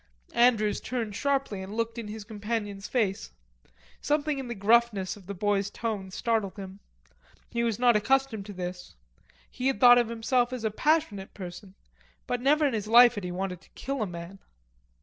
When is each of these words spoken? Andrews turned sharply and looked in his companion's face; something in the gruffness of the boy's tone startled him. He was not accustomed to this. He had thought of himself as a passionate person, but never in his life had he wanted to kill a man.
Andrews 0.33 0.81
turned 0.81 1.15
sharply 1.15 1.61
and 1.61 1.75
looked 1.77 1.99
in 1.99 2.07
his 2.07 2.23
companion's 2.23 2.87
face; 2.87 3.29
something 4.01 4.39
in 4.39 4.47
the 4.47 4.55
gruffness 4.55 5.15
of 5.15 5.27
the 5.27 5.35
boy's 5.35 5.69
tone 5.69 6.09
startled 6.09 6.57
him. 6.57 6.79
He 7.51 7.63
was 7.63 7.77
not 7.77 7.95
accustomed 7.95 8.47
to 8.47 8.53
this. 8.53 8.95
He 9.51 9.67
had 9.67 9.79
thought 9.79 9.99
of 9.99 10.09
himself 10.09 10.51
as 10.53 10.63
a 10.63 10.71
passionate 10.71 11.35
person, 11.35 11.75
but 12.25 12.41
never 12.41 12.65
in 12.65 12.73
his 12.73 12.87
life 12.87 13.13
had 13.13 13.23
he 13.23 13.31
wanted 13.31 13.61
to 13.61 13.69
kill 13.75 14.01
a 14.01 14.07
man. 14.07 14.39